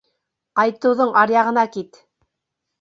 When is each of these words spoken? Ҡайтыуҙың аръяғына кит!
Ҡайтыуҙың 0.59 1.13
аръяғына 1.25 1.69
кит! 1.79 2.05